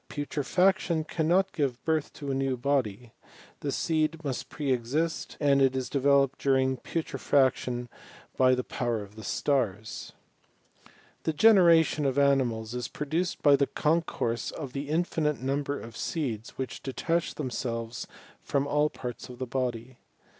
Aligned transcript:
Putrefaction 0.09 1.03
cannot 1.03 1.51
give 1.51 1.85
birth 1.85 2.11
to 2.13 2.31
a 2.31 2.33
new 2.33 2.57
body: 2.57 3.13
the 3.59 3.71
seed 3.71 4.23
must 4.23 4.49
pre 4.49 4.71
exist, 4.71 5.37
and 5.39 5.61
it 5.61 5.75
is 5.75 5.91
developed 5.91 6.39
during 6.39 6.77
putre 6.77 7.19
faction 7.19 7.87
by 8.35 8.55
the 8.55 8.63
power 8.63 9.03
of 9.03 9.15
the 9.15 9.23
stars. 9.23 10.13
The 11.21 11.33
generation 11.33 12.07
of 12.07 12.17
animals 12.17 12.73
is 12.73 12.87
produced 12.87 13.43
by 13.43 13.55
the 13.55 13.67
concourse 13.67 14.49
of 14.49 14.73
the 14.73 14.89
infinite 14.89 15.39
number 15.39 15.79
of 15.79 15.95
seeds 15.95 16.57
which 16.57 16.81
detach 16.81 17.35
themselves 17.35 18.07
from 18.41 18.65
all 18.65 18.89
parts 18.89 19.29
of 19.29 19.37
the 19.37 19.45
body. 19.45 19.97